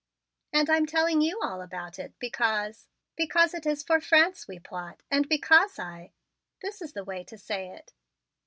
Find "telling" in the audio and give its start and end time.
0.87-1.21